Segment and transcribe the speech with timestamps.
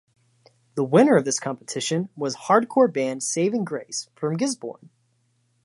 [0.73, 4.89] The winner of this competition was hardcore band Saving Grace, from Gisborne.